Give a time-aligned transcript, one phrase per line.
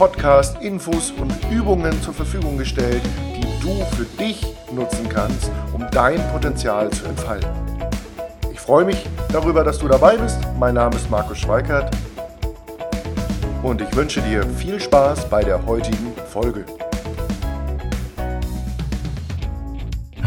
[0.00, 3.02] Podcast Infos und Übungen zur Verfügung gestellt,
[3.36, 7.50] die du für dich nutzen kannst, um dein Potenzial zu entfalten.
[8.50, 10.38] Ich freue mich darüber, dass du dabei bist.
[10.58, 11.94] Mein Name ist Markus Schweikert
[13.62, 16.64] und ich wünsche dir viel Spaß bei der heutigen Folge.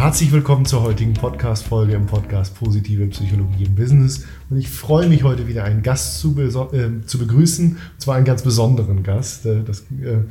[0.03, 4.26] Herzlich willkommen zur heutigen Podcast-Folge im Podcast Positive Psychologie im Business.
[4.49, 8.26] Und ich freue mich heute wieder einen Gast zu, äh, zu begrüßen, und zwar einen
[8.26, 9.45] ganz besonderen Gast.
[9.45, 10.26] Äh, das äh,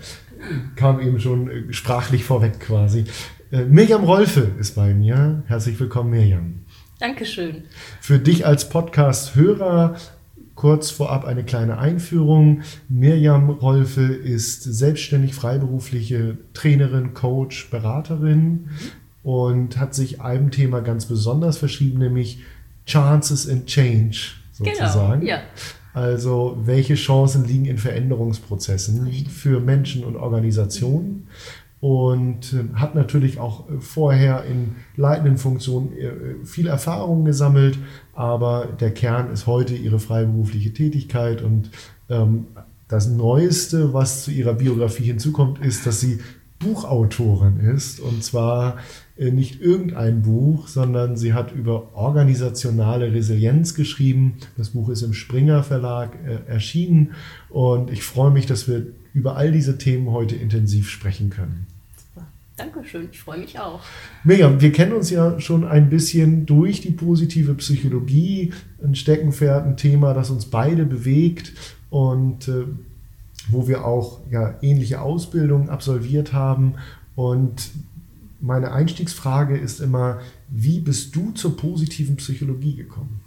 [0.77, 3.05] kam eben schon äh, sprachlich vorweg quasi.
[3.51, 5.43] Äh, Mirjam Rolfe ist bei mir.
[5.47, 6.67] Herzlich willkommen, Mirjam.
[7.01, 7.63] Dankeschön.
[7.99, 9.97] Für dich als Podcast-Hörer
[10.55, 12.61] kurz vorab eine kleine Einführung.
[12.91, 18.69] Mirjam Rolfe ist selbstständig freiberufliche Trainerin, Coach, Beraterin.
[19.23, 22.41] Und hat sich einem Thema ganz besonders verschrieben, nämlich
[22.87, 25.21] Chances in Change sozusagen.
[25.21, 25.43] Genau, ja.
[25.95, 31.29] Also welche Chancen liegen in Veränderungsprozessen für Menschen und Organisationen
[31.81, 37.77] und äh, hat natürlich auch vorher in leitenden Funktionen äh, viel Erfahrung gesammelt,
[38.15, 41.71] aber der Kern ist heute ihre freiberufliche Tätigkeit und
[42.09, 42.47] ähm,
[42.89, 46.21] das Neueste, was zu ihrer Biografie hinzukommt, ist, dass sie
[46.61, 48.81] Buchautorin ist und zwar äh,
[49.31, 54.35] nicht irgendein Buch, sondern sie hat über organisationale Resilienz geschrieben.
[54.57, 57.13] Das Buch ist im Springer Verlag äh, erschienen
[57.49, 61.67] und ich freue mich, dass wir über all diese Themen heute intensiv sprechen können.
[62.57, 63.81] Dankeschön, ich freue mich auch.
[64.25, 68.53] Miriam, wir kennen uns ja schon ein bisschen durch die positive Psychologie,
[68.83, 71.53] ein Steckenpferd, ein Thema, das uns beide bewegt
[71.91, 72.65] und äh,
[73.49, 76.75] wo wir auch ja, ähnliche Ausbildungen absolviert haben.
[77.15, 77.71] Und
[78.43, 83.21] meine Einstiegsfrage ist immer, wie bist du zur positiven Psychologie gekommen?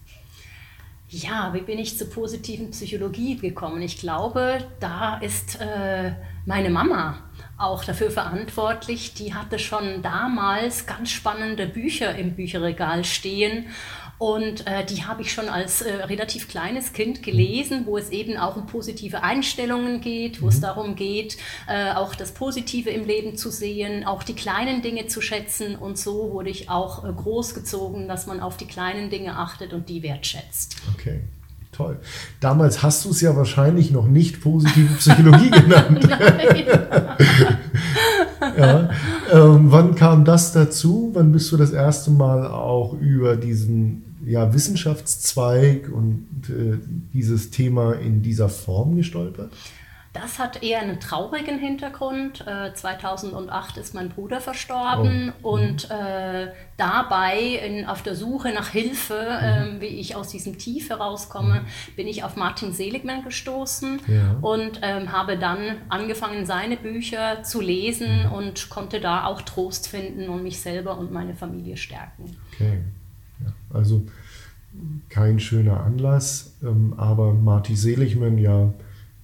[1.08, 3.82] Ja, wie bin ich zur positiven Psychologie gekommen?
[3.82, 6.12] Ich glaube, da ist äh,
[6.46, 7.18] meine Mama
[7.58, 9.14] auch dafür verantwortlich.
[9.14, 13.68] Die hatte schon damals ganz spannende Bücher im Bücherregal stehen
[14.18, 18.38] und äh, die habe ich schon als äh, relativ kleines Kind gelesen, wo es eben
[18.38, 20.52] auch um positive Einstellungen geht, wo mhm.
[20.52, 21.38] es darum geht,
[21.68, 25.76] äh, auch das Positive im Leben zu sehen, auch die kleinen Dinge zu schätzen.
[25.76, 29.90] Und so wurde ich auch äh, großgezogen, dass man auf die kleinen Dinge achtet und
[29.90, 30.78] die wertschätzt.
[30.94, 31.22] Okay.
[31.72, 32.00] Toll.
[32.40, 36.08] Damals hast du es ja wahrscheinlich noch nicht positive Psychologie genannt.
[38.58, 38.90] ja.
[39.32, 41.12] Ähm, wann kam das dazu?
[41.14, 46.78] Wann bist du das erste Mal auch über diesen ja, Wissenschaftszweig und äh,
[47.14, 49.52] dieses Thema in dieser Form gestolpert?
[50.16, 52.48] Das hat eher einen traurigen Hintergrund.
[52.48, 55.56] Äh, 2008 ist mein Bruder verstorben oh.
[55.56, 55.96] und mhm.
[55.96, 61.62] äh, dabei in, auf der Suche nach Hilfe, äh, wie ich aus diesem Tief herauskomme,
[61.62, 61.96] mhm.
[61.98, 64.38] bin ich auf Martin Seligman gestoßen ja.
[64.42, 65.60] und ähm, habe dann
[65.90, 71.12] angefangen, seine Bücher zu lesen und konnte da auch Trost finden und mich selber und
[71.12, 72.38] meine Familie stärken.
[72.54, 72.84] Okay.
[73.44, 74.06] Ja, also
[75.10, 78.72] kein schöner Anlass, ähm, aber Marty Seligman, ja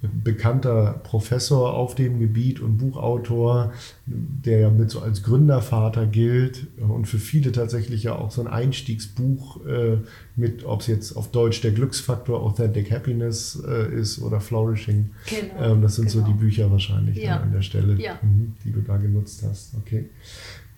[0.02, 3.72] bekannter Professor auf dem Gebiet und Buchautor,
[4.06, 8.48] der ja mit so als Gründervater gilt und für viele tatsächlich ja auch so ein
[8.48, 9.98] Einstiegsbuch äh,
[10.36, 15.12] mit, ob es jetzt auf Deutsch der Glücksfaktor Authentic Happiness äh, ist oder Flourishing.
[15.28, 16.26] Genau, ähm, das sind genau.
[16.26, 17.40] so die Bücher wahrscheinlich ja.
[17.40, 18.18] an der Stelle, ja.
[18.24, 19.76] Mhm, die du da genutzt hast.
[19.76, 20.10] Okay.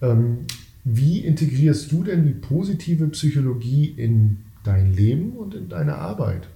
[0.02, 0.40] Ähm,
[0.84, 6.50] wie integrierst du denn die positive Psychologie in dein Leben und in deine Arbeit?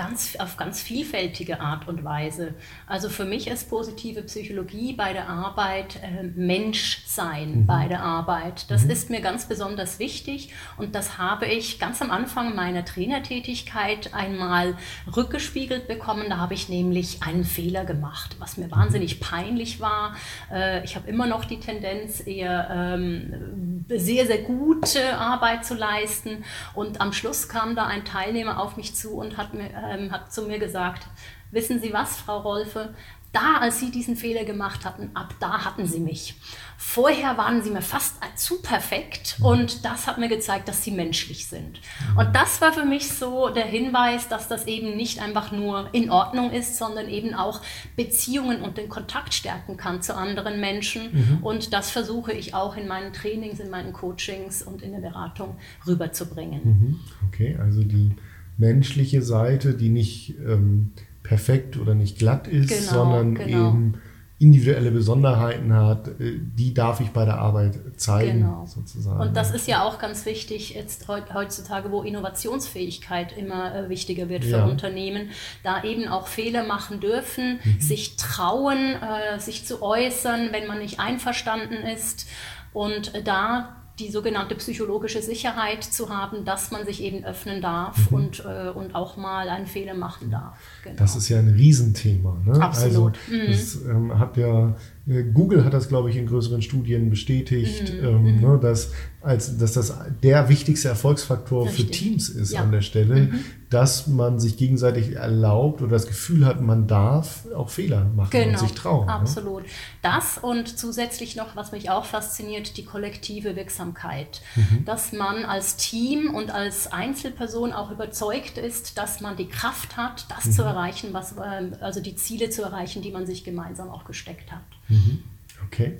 [0.00, 2.54] Ganz, auf ganz vielfältige Art und Weise.
[2.86, 7.66] Also für mich ist positive Psychologie bei der Arbeit äh, Menschsein mhm.
[7.66, 8.70] bei der Arbeit.
[8.70, 8.90] Das mhm.
[8.92, 14.74] ist mir ganz besonders wichtig und das habe ich ganz am Anfang meiner Trainertätigkeit einmal
[15.14, 16.30] rückgespiegelt bekommen.
[16.30, 18.70] Da habe ich nämlich einen Fehler gemacht, was mir mhm.
[18.70, 20.16] wahnsinnig peinlich war.
[20.50, 26.42] Äh, ich habe immer noch die Tendenz, eher ähm, sehr, sehr gute Arbeit zu leisten
[26.72, 30.32] und am Schluss kam da ein Teilnehmer auf mich zu und hat mir ähm, hat
[30.32, 31.06] zu mir gesagt,
[31.50, 32.94] wissen Sie was, Frau Rolfe,
[33.32, 36.34] da, als sie diesen Fehler gemacht hatten, ab da hatten sie mich.
[36.76, 41.46] Vorher waren sie mir fast zu perfekt und das hat mir gezeigt, dass sie menschlich
[41.46, 41.80] sind.
[42.16, 46.10] Und das war für mich so der Hinweis, dass das eben nicht einfach nur in
[46.10, 47.60] Ordnung ist, sondern eben auch
[47.96, 51.12] Beziehungen und den Kontakt stärken kann zu anderen Menschen.
[51.12, 51.38] Mhm.
[51.42, 55.56] Und das versuche ich auch in meinen Trainings, in meinen Coachings und in der Beratung
[55.86, 56.60] rüberzubringen.
[56.64, 57.00] Mhm.
[57.28, 58.16] Okay, also die
[58.60, 60.92] menschliche Seite, die nicht ähm,
[61.22, 63.70] perfekt oder nicht glatt ist, genau, sondern genau.
[63.70, 63.94] eben
[64.40, 68.64] individuelle Besonderheiten hat, äh, die darf ich bei der Arbeit zeigen, genau.
[68.66, 69.20] sozusagen.
[69.20, 74.44] Und das ist ja auch ganz wichtig jetzt heutzutage, wo Innovationsfähigkeit immer äh, wichtiger wird
[74.44, 74.64] für ja.
[74.64, 75.28] Unternehmen,
[75.62, 77.80] da eben auch Fehler machen dürfen, mhm.
[77.80, 82.26] sich trauen, äh, sich zu äußern, wenn man nicht einverstanden ist
[82.72, 88.16] und da die sogenannte psychologische Sicherheit zu haben, dass man sich eben öffnen darf mhm.
[88.16, 90.58] und, äh, und auch mal einen Fehler machen darf.
[90.82, 90.96] Genau.
[90.96, 92.36] Das ist ja ein Riesenthema.
[92.44, 92.60] Ne?
[92.60, 93.18] Absolut.
[93.28, 93.46] Also, mhm.
[93.50, 94.74] Das ähm, hat ja
[95.06, 98.06] Google hat das, glaube ich, in größeren Studien bestätigt, mhm.
[98.06, 98.40] ähm, mhm.
[98.40, 98.92] ne, dass,
[99.22, 101.86] als, dass das der wichtigste Erfolgsfaktor Richtig.
[101.86, 102.60] für Teams ist ja.
[102.60, 103.44] an der Stelle, mhm.
[103.70, 108.50] dass man sich gegenseitig erlaubt oder das Gefühl hat, man darf auch Fehler machen genau.
[108.50, 109.06] und sich trauen.
[109.06, 109.12] Ne?
[109.12, 109.62] Absolut.
[109.62, 109.68] Ne?
[110.02, 114.42] Das und zusätzlich noch, was mich auch fasziniert, die kollektive Wirksamkeit.
[114.54, 114.84] Mhm.
[114.84, 120.26] Dass man als Team und als Einzelperson auch überzeugt ist, dass man die Kraft hat,
[120.28, 120.68] das zu mhm.
[120.68, 124.60] erreichen, was, ähm, also die Ziele zu erreichen, die man sich gemeinsam auch gesteckt hat.
[124.90, 125.18] Mhm.
[125.66, 125.98] Okay.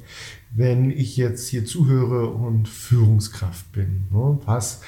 [0.55, 4.83] Wenn ich jetzt hier zuhöre und Führungskraft bin, ne, was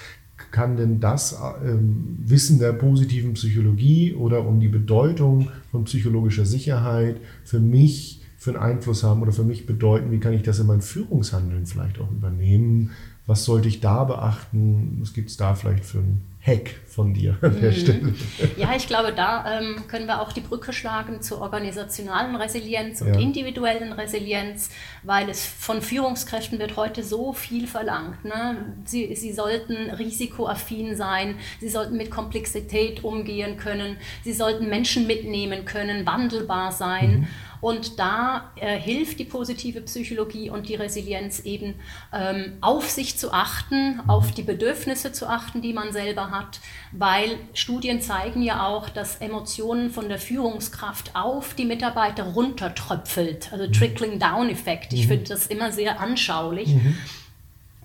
[0.51, 7.21] kann denn das ähm, Wissen der positiven Psychologie oder um die Bedeutung von psychologischer Sicherheit
[7.45, 10.11] für mich für einen Einfluss haben oder für mich bedeuten?
[10.11, 12.91] Wie kann ich das in mein Führungshandeln vielleicht auch übernehmen?
[13.27, 14.99] Was sollte ich da beachten?
[15.01, 17.77] Was gibt es da vielleicht für ein Hack von dir an der mhm.
[17.77, 18.15] Stelle.
[18.57, 23.15] Ja, ich glaube, da ähm, können wir auch die Brücke schlagen zur organisationalen Resilienz und
[23.15, 23.21] ja.
[23.21, 24.71] individuellen Resilienz,
[25.05, 28.25] weil es von Führungskräften wird heute so viel verlangt.
[28.25, 28.75] Ne?
[28.85, 35.65] Sie, sie sollten risikoaffin sein, sie sollten mit Komplexität umgehen können, sie sollten Menschen mitnehmen
[35.65, 37.21] können, wandelbar sein.
[37.21, 37.29] Mhm.
[37.63, 41.77] Und da äh, hilft die positive Psychologie und die Resilienz eben
[42.13, 46.59] ähm, auf sich zu achten, auf die Bedürfnisse zu achten, die man selber hat,
[46.91, 53.69] weil Studien zeigen ja auch, dass Emotionen von der Führungskraft auf die Mitarbeiter runtertröpfelt, also
[53.69, 54.93] Trickling-Down-Effekt.
[54.93, 55.11] Ich mhm.
[55.11, 56.67] finde das immer sehr anschaulich.
[56.67, 56.97] Mhm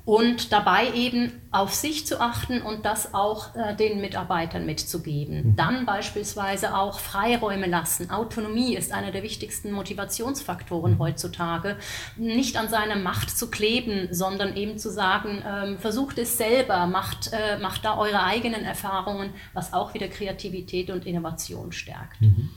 [0.08, 5.50] und dabei eben auf sich zu achten und das auch äh, den Mitarbeitern mitzugeben.
[5.50, 5.56] Mhm.
[5.58, 8.10] Dann beispielsweise auch Freiräume lassen.
[8.10, 11.00] Autonomie ist einer der wichtigsten Motivationsfaktoren mhm.
[11.00, 11.76] heutzutage.
[12.16, 17.34] Nicht an seiner Macht zu kleben, sondern eben zu sagen, ähm, versucht es selber, macht,
[17.34, 22.22] äh, macht da eure eigenen Erfahrungen, was auch wieder Kreativität und Innovation stärkt.
[22.22, 22.50] Mhm.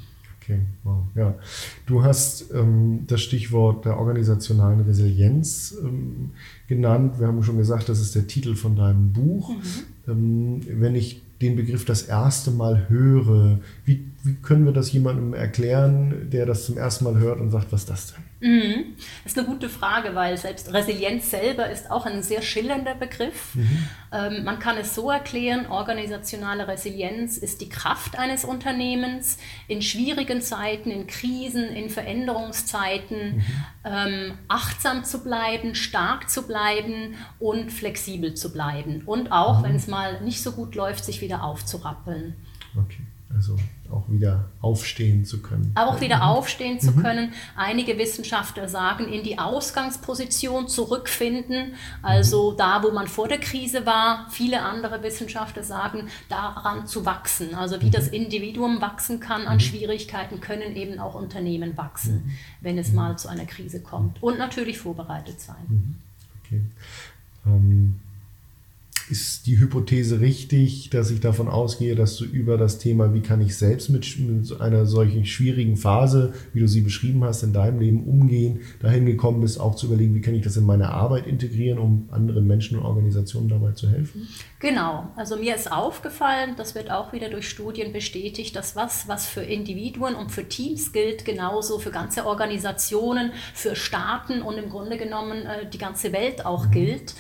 [0.51, 1.05] Okay, wow.
[1.15, 1.35] Ja.
[1.87, 6.31] Du hast ähm, das Stichwort der organisationalen Resilienz ähm,
[6.67, 7.21] genannt.
[7.21, 9.51] Wir haben schon gesagt, das ist der Titel von deinem Buch.
[9.51, 9.63] Mhm.
[10.11, 15.33] Ähm, wenn ich den Begriff das erste Mal höre, wie, wie können wir das jemandem
[15.33, 18.25] erklären, der das zum ersten Mal hört und sagt, was ist das denn?
[18.41, 18.97] Mhm.
[19.23, 23.55] Das ist eine gute Frage, weil selbst Resilienz selber ist auch ein sehr schillernder Begriff.
[23.55, 23.89] Mhm.
[24.13, 30.41] Ähm, man kann es so erklären, organisationale Resilienz ist die Kraft eines Unternehmens in schwierigen
[30.41, 33.43] Zeiten, in Krisen, in Veränderungszeiten, mhm.
[33.85, 39.03] ähm, achtsam zu bleiben, stark zu bleiben und flexibel zu bleiben.
[39.05, 39.65] Und auch, mhm.
[39.65, 42.35] wenn es mal nicht so gut läuft, sich wieder aufzurappeln.
[42.77, 43.03] Okay.
[43.35, 43.57] Also
[43.93, 45.73] auch wieder aufstehen zu können.
[45.75, 46.23] Auch wieder mhm.
[46.23, 47.03] aufstehen zu mhm.
[47.03, 47.33] können.
[47.57, 52.57] Einige Wissenschaftler sagen, in die Ausgangsposition zurückfinden, also mhm.
[52.57, 54.27] da, wo man vor der Krise war.
[54.31, 57.55] Viele andere Wissenschaftler sagen, daran zu wachsen.
[57.55, 57.93] Also wie mhm.
[57.93, 59.61] das Individuum wachsen kann an mhm.
[59.61, 62.33] Schwierigkeiten, können eben auch Unternehmen wachsen, mhm.
[62.61, 64.23] wenn es mal zu einer Krise kommt.
[64.23, 65.99] Und natürlich vorbereitet sein.
[66.45, 66.63] Okay.
[67.47, 68.01] Ähm
[69.11, 73.41] ist die Hypothese richtig, dass ich davon ausgehe, dass du über das Thema, wie kann
[73.41, 77.81] ich selbst mit, mit, einer solchen schwierigen Phase, wie du sie beschrieben hast, in deinem
[77.81, 81.27] Leben umgehen, dahin gekommen bist, auch zu überlegen, wie kann ich das in meine Arbeit
[81.27, 84.29] integrieren, um anderen Menschen und Organisationen dabei zu helfen?
[84.61, 89.27] Genau, also mir ist aufgefallen, das wird auch wieder durch Studien bestätigt, dass was, was
[89.27, 94.97] für Individuen und für Teams gilt, genauso für ganze Organisationen, für Staaten und im Grunde
[94.97, 96.71] genommen äh, die ganze Welt auch mhm.
[96.71, 97.15] gilt.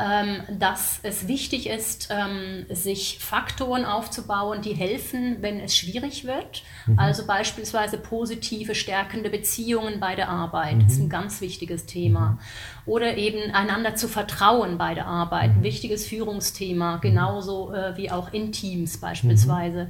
[0.00, 6.62] Ähm, dass es wichtig ist, ähm, sich Faktoren aufzubauen, die helfen, wenn es schwierig wird.
[6.86, 7.00] Mhm.
[7.00, 10.76] Also beispielsweise positive, stärkende Beziehungen bei der Arbeit.
[10.76, 10.80] Mhm.
[10.84, 11.10] Das ist ein mhm.
[11.10, 12.30] ganz wichtiges Thema.
[12.30, 12.38] Mhm.
[12.86, 15.50] Oder eben einander zu vertrauen bei der Arbeit.
[15.50, 15.64] Ein mhm.
[15.64, 19.88] wichtiges Führungsthema, genauso äh, wie auch in Teams beispielsweise.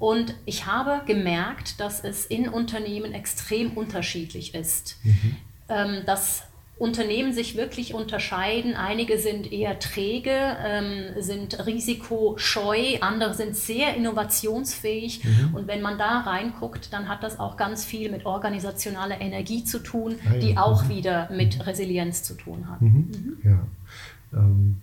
[0.00, 4.98] Und ich habe gemerkt, dass es in Unternehmen extrem unterschiedlich ist.
[5.04, 5.36] Mhm.
[5.68, 6.42] Ähm, dass
[6.76, 8.74] Unternehmen sich wirklich unterscheiden.
[8.74, 15.24] Einige sind eher träge, ähm, sind risikoscheu, andere sind sehr innovationsfähig.
[15.24, 15.54] Mhm.
[15.54, 19.78] Und wenn man da reinguckt, dann hat das auch ganz viel mit organisationaler Energie zu
[19.78, 20.40] tun, ah, ja.
[20.40, 20.88] die auch mhm.
[20.88, 22.82] wieder mit Resilienz zu tun hat.
[22.82, 22.88] Mhm.
[22.88, 23.36] mhm.
[23.44, 23.66] Ja.
[24.32, 24.76] Ähm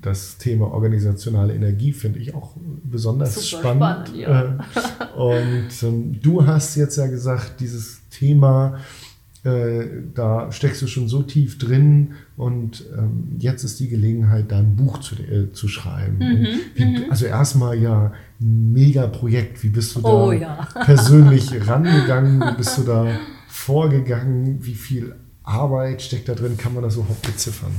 [0.00, 2.52] das Thema organisationale Energie finde ich auch
[2.84, 4.08] besonders Super spannend.
[4.08, 4.42] spannend ja.
[4.42, 8.78] Äh, und ähm, du hast jetzt ja gesagt, dieses Thema
[9.44, 9.84] äh,
[10.14, 14.74] da steckst du schon so tief drin und ähm, jetzt ist die Gelegenheit, da ein
[14.74, 16.16] Buch zu, äh, zu schreiben.
[16.18, 17.04] Mhm, wie, mhm.
[17.10, 19.62] also erstmal ja, ein mega Projekt.
[19.62, 20.66] Wie bist du da oh, ja.
[20.84, 22.40] persönlich rangegangen?
[22.40, 23.06] Wie bist du da
[23.46, 24.64] vorgegangen?
[24.64, 26.56] Wie viel Arbeit steckt da drin?
[26.56, 27.72] Kann man das überhaupt beziffern?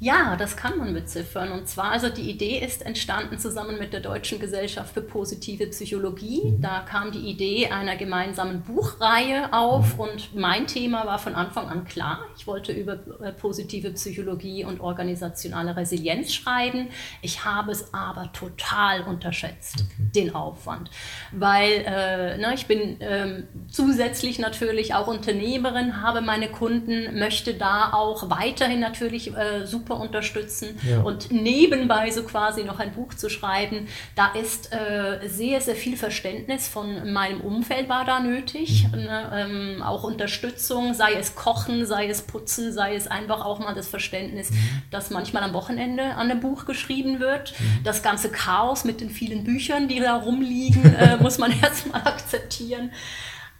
[0.00, 1.52] Ja, das kann man beziffern.
[1.52, 6.42] Und zwar, also die Idee ist entstanden zusammen mit der Deutschen Gesellschaft für positive Psychologie.
[6.44, 6.60] Mhm.
[6.60, 10.00] Da kam die Idee einer gemeinsamen Buchreihe auf mhm.
[10.00, 12.18] und mein Thema war von Anfang an klar.
[12.36, 16.88] Ich wollte über äh, positive Psychologie und organisationale Resilienz schreiben.
[17.22, 20.10] Ich habe es aber total unterschätzt, okay.
[20.14, 20.90] den Aufwand.
[21.30, 27.92] Weil äh, ne, ich bin äh, zusätzlich natürlich auch Unternehmerin, habe meine Kunden, möchte da
[27.92, 30.78] auch weiterhin natürlich äh, super super unterstützen.
[30.88, 31.02] Ja.
[31.02, 35.96] Und nebenbei so quasi noch ein Buch zu schreiben, da ist äh, sehr, sehr viel
[35.96, 38.86] Verständnis von meinem Umfeld war da nötig.
[38.88, 38.98] Mhm.
[38.98, 39.30] Ne?
[39.34, 43.88] Ähm, auch Unterstützung, sei es Kochen, sei es Putzen, sei es einfach auch mal das
[43.88, 44.82] Verständnis, mhm.
[44.90, 47.52] dass manchmal am Wochenende an einem Buch geschrieben wird.
[47.58, 47.84] Mhm.
[47.84, 52.90] Das ganze Chaos mit den vielen Büchern, die da rumliegen, äh, muss man erstmal akzeptieren.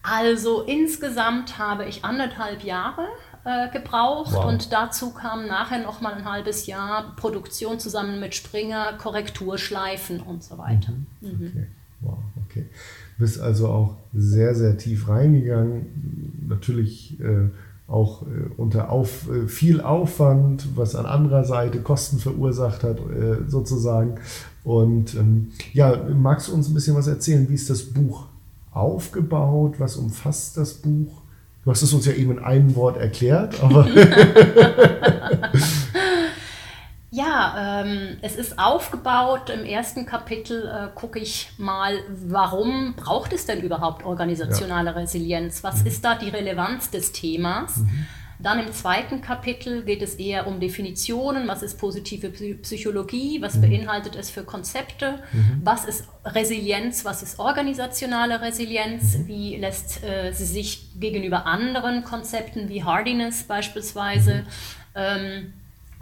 [0.03, 3.09] Also insgesamt habe ich anderthalb Jahre
[3.45, 4.47] äh, gebraucht wow.
[4.47, 10.43] und dazu kam nachher noch mal ein halbes Jahr Produktion zusammen mit Springer, Korrekturschleifen und
[10.43, 10.93] so weiter.
[11.21, 11.29] Mhm.
[11.29, 11.47] Mhm.
[11.47, 11.67] Okay.
[12.01, 12.67] Wow, okay.
[13.17, 16.47] Du bist also auch sehr, sehr tief reingegangen.
[16.49, 17.49] Natürlich äh,
[17.87, 23.49] auch äh, unter auf, äh, viel Aufwand, was an anderer Seite Kosten verursacht hat, äh,
[23.49, 24.17] sozusagen.
[24.65, 27.49] Und ähm, ja, magst du uns ein bisschen was erzählen?
[27.49, 28.27] Wie ist das Buch
[28.73, 29.75] aufgebaut?
[29.79, 31.24] Was umfasst das Buch?
[31.65, 33.89] Du hast es uns ja eben in einem Wort erklärt, aber.
[37.11, 39.49] ja, ähm, es ist aufgebaut.
[39.49, 41.95] Im ersten Kapitel äh, gucke ich mal,
[42.27, 44.97] warum braucht es denn überhaupt organisationale ja.
[44.97, 45.65] Resilienz?
[45.65, 45.87] Was mhm.
[45.87, 47.79] ist da die Relevanz des Themas?
[47.79, 48.07] Mhm.
[48.45, 53.63] Dann im zweiten Kapitel geht es eher um Definitionen, was ist positive Psychologie, was mhm.
[53.63, 55.63] beinhaltet es für Konzepte, mhm.
[55.65, 59.27] was ist Resilienz, was ist organisationale Resilienz, mhm.
[59.29, 64.47] wie lässt äh, sie sich gegenüber anderen Konzepten wie Hardiness beispielsweise mhm.
[64.95, 65.53] ähm,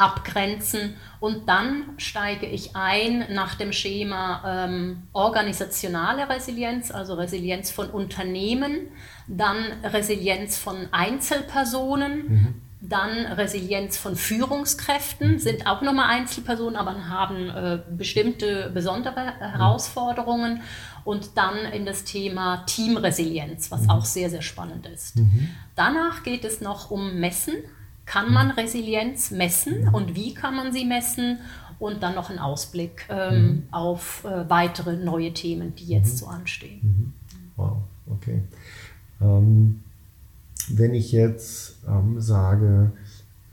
[0.03, 7.89] abgrenzen und dann steige ich ein nach dem Schema ähm, organisationale Resilienz, also Resilienz von
[7.89, 8.89] Unternehmen,
[9.29, 12.55] dann Resilienz von Einzelpersonen, mhm.
[12.81, 15.39] dann Resilienz von Führungskräften, mhm.
[15.39, 20.63] sind auch nochmal Einzelpersonen, aber haben äh, bestimmte besondere Herausforderungen
[21.05, 23.91] und dann in das Thema Teamresilienz, was mhm.
[23.91, 25.19] auch sehr, sehr spannend ist.
[25.19, 25.51] Mhm.
[25.77, 27.55] Danach geht es noch um Messen.
[28.05, 31.39] Kann man Resilienz messen und wie kann man sie messen?
[31.79, 33.63] Und dann noch ein Ausblick ähm, mhm.
[33.73, 36.19] auf äh, weitere neue Themen, die jetzt mhm.
[36.19, 36.81] so anstehen.
[36.83, 37.13] Mhm.
[37.57, 37.79] Wow,
[38.09, 38.43] okay.
[39.21, 39.83] Ähm,
[40.69, 42.93] wenn ich jetzt ähm, sage,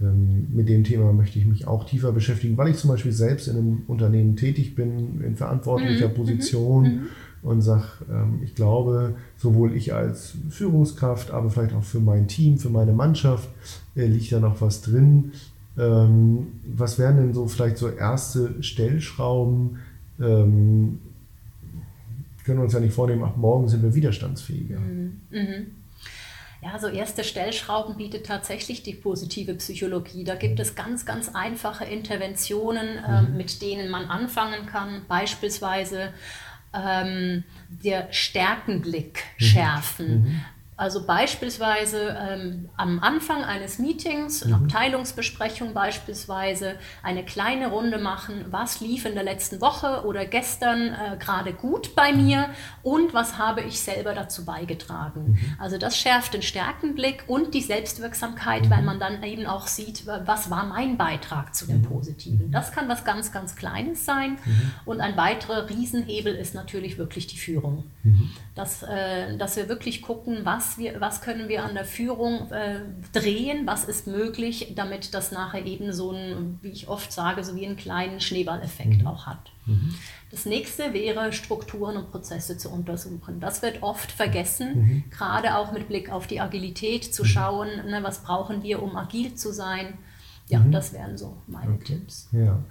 [0.02, 3.48] ähm, mit dem Thema möchte ich mich auch tiefer beschäftigen, weil ich zum Beispiel selbst
[3.48, 6.14] in einem Unternehmen tätig bin, in verantwortlicher mhm.
[6.14, 7.08] Position mhm.
[7.42, 12.58] Und sage, ähm, ich glaube, sowohl ich als Führungskraft, aber vielleicht auch für mein Team,
[12.58, 13.50] für meine Mannschaft,
[13.96, 15.32] äh, liegt da noch was drin.
[15.78, 19.80] Ähm, was wären denn so vielleicht so erste Stellschrauben?
[20.20, 21.00] Ähm,
[22.44, 24.80] können wir uns ja nicht vornehmen, ab morgen sind wir widerstandsfähiger.
[24.80, 25.22] Mhm.
[25.30, 25.68] Mhm.
[26.62, 30.26] Ja, so erste Stellschrauben bietet tatsächlich die positive Psychologie.
[30.26, 33.38] Da gibt es ganz, ganz einfache Interventionen, äh, mhm.
[33.38, 35.04] mit denen man anfangen kann.
[35.08, 36.10] Beispielsweise
[36.74, 39.44] ähm, der Stärkenblick mhm.
[39.44, 40.24] schärfen.
[40.24, 40.42] Mhm.
[40.80, 44.54] Also beispielsweise ähm, am Anfang eines Meetings, mhm.
[44.54, 51.18] Abteilungsbesprechung beispielsweise, eine kleine Runde machen, was lief in der letzten Woche oder gestern äh,
[51.20, 52.50] gerade gut bei mir
[52.82, 55.32] und was habe ich selber dazu beigetragen.
[55.32, 55.56] Mhm.
[55.60, 58.70] Also das schärft den Stärkenblick und die Selbstwirksamkeit, mhm.
[58.70, 61.88] weil man dann eben auch sieht, was war mein Beitrag zu dem mhm.
[61.88, 62.52] Positiven.
[62.54, 64.38] Das kann was ganz, ganz Kleines sein.
[64.46, 64.72] Mhm.
[64.86, 67.84] Und ein weiterer Riesenhebel ist natürlich wirklich die Führung.
[68.04, 68.30] Mhm.
[68.56, 72.52] Dass, äh, dass wir wirklich gucken, was was, wir, was können wir an der Führung
[72.52, 72.82] äh,
[73.14, 77.56] drehen, was ist möglich, damit das nachher eben so ein, wie ich oft sage, so
[77.56, 79.08] wie einen kleinen Schneeballeffekt mhm.
[79.08, 79.52] auch hat.
[79.66, 79.94] Mhm.
[80.32, 83.40] Das nächste wäre, Strukturen und Prozesse zu untersuchen.
[83.40, 85.04] Das wird oft vergessen, mhm.
[85.10, 87.28] gerade auch mit Blick auf die Agilität zu mhm.
[87.28, 89.96] schauen, ne, was brauchen wir, um agil zu sein.
[90.48, 90.72] Ja, mhm.
[90.72, 91.96] das wären so meine okay.
[91.96, 92.28] Tipps.
[92.32, 92.64] Ja.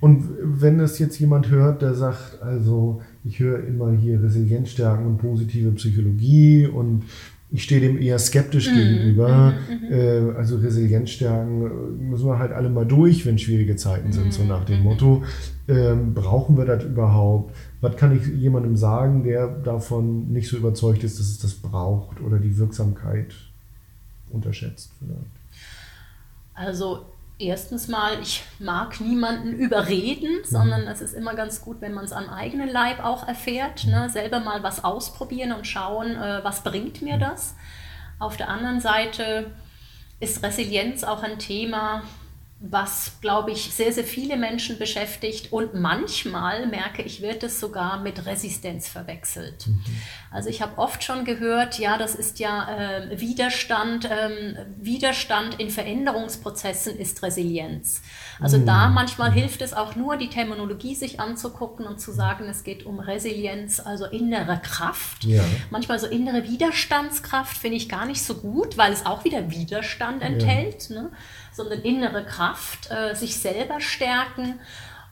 [0.00, 5.18] Und wenn das jetzt jemand hört, der sagt, also ich höre immer hier Resilienzstärken und
[5.18, 7.04] positive Psychologie und
[7.50, 8.74] ich stehe dem eher skeptisch mhm.
[8.74, 9.54] gegenüber.
[9.68, 9.92] Mhm.
[9.92, 14.44] Äh, also Resilienzstärken äh, müssen wir halt alle mal durch, wenn schwierige Zeiten sind, so
[14.44, 14.84] nach dem mhm.
[14.84, 15.24] Motto.
[15.68, 17.54] Ähm, brauchen wir das überhaupt?
[17.80, 22.20] Was kann ich jemandem sagen, der davon nicht so überzeugt ist, dass es das braucht
[22.20, 23.34] oder die Wirksamkeit
[24.30, 25.30] unterschätzt vielleicht?
[26.54, 27.04] Also
[27.38, 30.44] erstens mal, ich mag niemanden überreden, mhm.
[30.44, 34.08] sondern es ist immer ganz gut, wenn man es am eigenen Leib auch erfährt, ne?
[34.10, 37.54] selber mal was ausprobieren und schauen, äh, was bringt mir das.
[38.18, 39.50] Auf der anderen Seite
[40.20, 42.02] ist Resilienz auch ein Thema,
[42.58, 45.52] was, glaube ich, sehr, sehr viele Menschen beschäftigt.
[45.52, 49.66] Und manchmal merke ich, wird es sogar mit Resistenz verwechselt.
[49.66, 49.84] Mhm.
[50.30, 54.08] Also ich habe oft schon gehört, ja, das ist ja äh, Widerstand.
[54.10, 58.00] Ähm, Widerstand in Veränderungsprozessen ist Resilienz.
[58.40, 58.66] Also mhm.
[58.66, 62.86] da manchmal hilft es auch nur, die Terminologie sich anzugucken und zu sagen, es geht
[62.86, 65.24] um Resilienz, also innere Kraft.
[65.24, 65.44] Ja.
[65.68, 70.22] Manchmal so innere Widerstandskraft finde ich gar nicht so gut, weil es auch wieder Widerstand
[70.22, 70.88] enthält.
[70.88, 71.02] Ja.
[71.02, 71.10] Ne?
[71.56, 74.60] Sondern innere Kraft, äh, sich selber stärken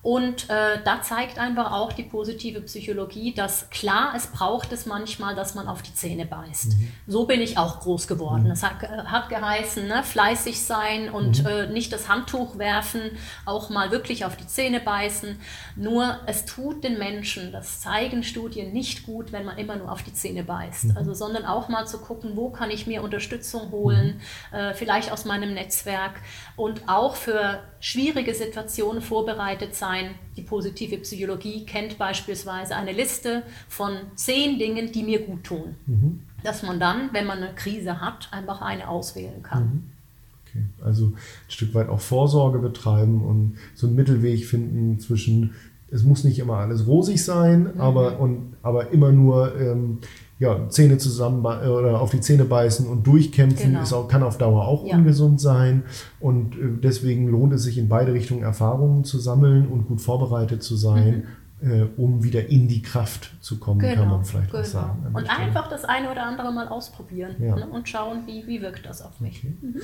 [0.05, 5.35] und äh, da zeigt einfach auch die positive Psychologie, dass klar, es braucht es manchmal,
[5.35, 6.75] dass man auf die Zähne beißt.
[6.77, 6.93] Mhm.
[7.07, 8.43] So bin ich auch groß geworden.
[8.43, 8.49] Mhm.
[8.51, 11.47] Das hat, äh, hat geheißen, ne, fleißig sein und mhm.
[11.47, 13.01] äh, nicht das Handtuch werfen,
[13.47, 15.39] auch mal wirklich auf die Zähne beißen.
[15.75, 20.03] Nur es tut den Menschen, das zeigen Studien, nicht gut, wenn man immer nur auf
[20.03, 20.85] die Zähne beißt.
[20.85, 20.97] Mhm.
[20.99, 24.21] Also, sondern auch mal zu gucken, wo kann ich mir Unterstützung holen,
[24.53, 24.59] mhm.
[24.59, 26.21] äh, vielleicht aus meinem Netzwerk
[26.57, 29.94] und auch für schwierige Situationen vorbereitet sein.
[30.37, 35.75] Die positive Psychologie kennt beispielsweise eine Liste von zehn Dingen, die mir gut tun.
[35.87, 36.21] Mhm.
[36.43, 39.63] Dass man dann, wenn man eine Krise hat, einfach eine auswählen kann.
[39.63, 39.83] Mhm.
[40.47, 40.65] Okay.
[40.85, 41.15] Also ein
[41.49, 45.55] Stück weit auch Vorsorge betreiben und so einen Mittelweg finden zwischen,
[45.91, 47.81] es muss nicht immer alles rosig sein, mhm.
[47.81, 49.99] aber, und, aber immer nur ähm,
[50.45, 53.83] ja, Zähne zusammen äh, oder auf die Zähne beißen und durchkämpfen genau.
[53.83, 54.97] ist auch, kann auf Dauer auch ja.
[54.97, 55.85] ungesund sein.
[56.21, 60.63] Und äh, deswegen lohnt es sich in beide Richtungen Erfahrungen zu sammeln und gut vorbereitet
[60.63, 61.17] zu sein.
[61.17, 61.23] Mhm.
[61.63, 63.95] Äh, um wieder in die Kraft zu kommen, genau.
[63.95, 64.63] kann man vielleicht genau.
[64.63, 65.07] auch sagen.
[65.15, 67.55] Und einfach das eine oder andere mal ausprobieren ja.
[67.55, 67.67] ne?
[67.67, 69.39] und schauen, wie, wie wirkt das auf mich.
[69.39, 69.55] Okay.
[69.63, 69.81] Mhm.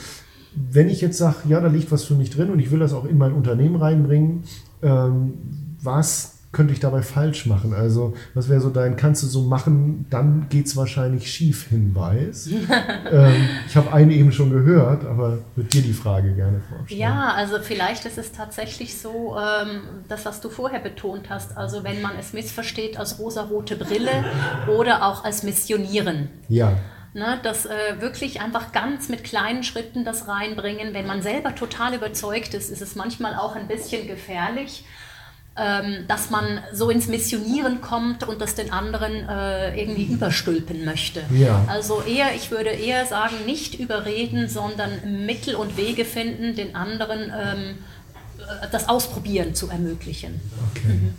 [0.71, 2.93] Wenn ich jetzt sage, ja, da liegt was für mich drin und ich will das
[2.93, 4.43] auch in mein Unternehmen reinbringen,
[4.83, 5.35] ähm,
[5.81, 7.75] was könnte ich dabei falsch machen?
[7.75, 12.49] Also, was wäre so dein, kannst du so machen, dann geht es wahrscheinlich schief Hinweis?
[13.11, 17.01] ähm, ich habe einen eben schon gehört, aber würde dir die Frage gerne vorstellen.
[17.01, 21.85] Ja, also vielleicht ist es tatsächlich so, ähm, das, was du vorher betont hast, also
[21.85, 24.25] wenn man es missversteht als rosarote Brille
[24.77, 26.31] oder auch als Missionieren.
[26.49, 26.73] Ja.
[27.13, 30.95] Ne, das äh, wirklich einfach ganz mit kleinen Schritten das reinbringen.
[30.95, 34.85] Wenn man selber total überzeugt ist, ist es manchmal auch ein bisschen gefährlich
[35.61, 41.23] ähm, dass man so ins Missionieren kommt und das den anderen äh, irgendwie überstülpen möchte.
[41.31, 41.65] Ja.
[41.69, 47.25] Also eher, ich würde eher sagen, nicht überreden, sondern Mittel und Wege finden, den anderen
[47.25, 47.79] ähm,
[48.39, 50.41] äh, das Ausprobieren zu ermöglichen.
[50.71, 50.89] Okay.
[50.89, 51.15] Mhm.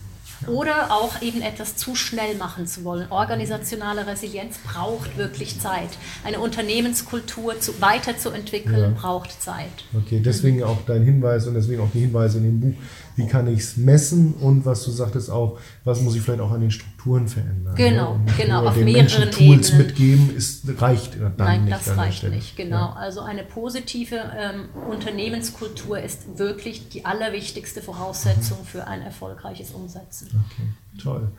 [0.48, 3.12] Oder auch eben etwas zu schnell machen zu wollen.
[3.12, 5.90] Organisationale Resilienz braucht wirklich Zeit.
[6.24, 8.90] Eine Unternehmenskultur zu, weiterzuentwickeln ja.
[8.90, 9.86] braucht Zeit.
[9.94, 10.64] Okay, deswegen mhm.
[10.64, 12.82] auch dein Hinweis und deswegen auch die Hinweise in dem Buch
[13.16, 16.52] wie kann ich es messen und was du sagtest auch, was muss ich vielleicht auch
[16.52, 17.76] an den Strukturen verändern.
[17.76, 18.44] Genau, ja?
[18.44, 19.88] genau, auf den mehreren Menschen Tools Ebenen.
[19.88, 21.72] mitgeben, ist, reicht dann Nein, nicht.
[21.72, 22.78] Nein, das reicht nicht, genau.
[22.78, 22.94] Ja.
[22.94, 28.66] Also eine positive ähm, Unternehmenskultur ist wirklich die allerwichtigste Voraussetzung mhm.
[28.66, 30.28] für ein erfolgreiches Umsetzen.
[30.32, 31.32] Okay, toll.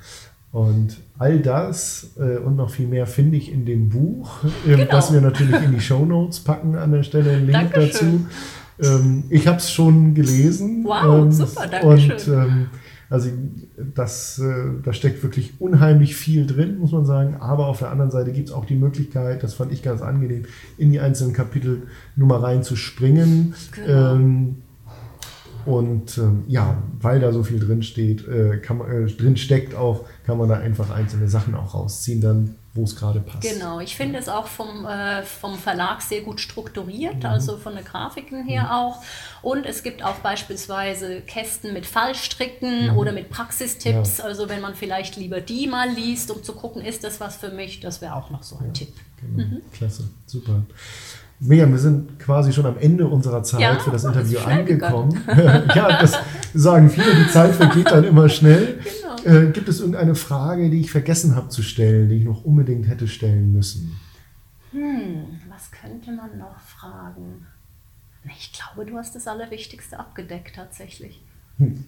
[0.53, 4.91] Und all das äh, und noch viel mehr finde ich in dem Buch, äh, genau.
[4.91, 7.91] das wir natürlich in die Show Notes packen an der Stelle, einen Link Dankeschön.
[7.91, 8.27] dazu.
[8.81, 10.85] Ähm, ich habe es schon gelesen.
[10.85, 12.13] Wow, ähm, super, danke schön.
[12.13, 12.67] Und ähm,
[13.13, 13.29] also
[13.95, 17.37] das, äh, da steckt wirklich unheimlich viel drin, muss man sagen.
[17.41, 20.45] Aber auf der anderen Seite gibt es auch die Möglichkeit, das fand ich ganz angenehm,
[20.79, 21.83] in die einzelnen Kapitel
[22.17, 23.55] nur mal reinzuspringen.
[23.73, 24.15] Genau.
[24.15, 24.62] Ähm,
[25.67, 29.75] und ähm, ja, weil da so viel drin steht, äh, kann man, äh, drin steckt
[29.75, 32.21] auch, kann man da einfach einzelne Sachen auch rausziehen.
[32.21, 33.43] Dann wo es gerade passt.
[33.43, 37.27] Genau, ich finde es auch vom, äh, vom Verlag sehr gut strukturiert, mhm.
[37.27, 38.71] also von den Grafiken her mhm.
[38.71, 39.03] auch.
[39.43, 42.97] Und es gibt auch beispielsweise Kästen mit Fallstricken mhm.
[42.97, 44.19] oder mit Praxistipps.
[44.19, 44.25] Ja.
[44.25, 47.51] Also wenn man vielleicht lieber die mal liest, um zu gucken, ist das was für
[47.51, 48.73] mich, das wäre auch noch so ein ja.
[48.73, 48.95] Tipp.
[49.21, 49.49] Genau.
[49.49, 49.63] Mhm.
[49.73, 50.63] Klasse, super.
[51.45, 55.21] Miriam, wir sind quasi schon am Ende unserer Zeit ja, für das Interview angekommen.
[55.75, 56.17] ja, das
[56.55, 58.79] sagen viele, die Zeit vergeht dann immer schnell.
[59.25, 59.39] Genau.
[59.41, 62.87] Äh, gibt es irgendeine Frage, die ich vergessen habe zu stellen, die ich noch unbedingt
[62.87, 63.99] hätte stellen müssen?
[64.71, 67.47] Hm, was könnte man noch fragen?
[68.25, 71.21] Ich glaube, du hast das Allerwichtigste abgedeckt tatsächlich.
[71.59, 71.85] Hm,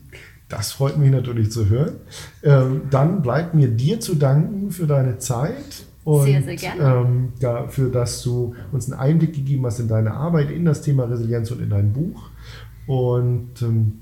[0.48, 2.00] das freut mich natürlich zu hören.
[2.42, 6.82] Ähm, dann bleibt mir dir zu danken für deine Zeit und sehr, sehr gerne.
[6.82, 11.04] Ähm, dafür, dass du uns einen Einblick gegeben hast in deine Arbeit, in das Thema
[11.04, 12.28] Resilienz und in dein Buch.
[12.86, 14.00] Und ähm,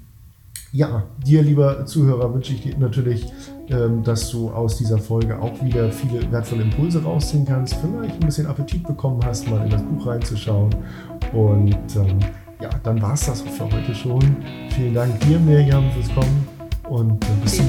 [0.72, 3.26] ja, dir, lieber Zuhörer, wünsche ich dir natürlich,
[3.68, 8.26] ähm, dass du aus dieser Folge auch wieder viele wertvolle Impulse rausziehen kannst, vielleicht ein
[8.26, 10.74] bisschen Appetit bekommen hast, mal in das Buch reinzuschauen.
[11.32, 12.18] Und ähm,
[12.60, 14.22] ja, dann war es das für heute schon.
[14.70, 16.48] Vielen Dank dir, Mirjam, fürs Kommen
[16.88, 17.61] und äh, bis.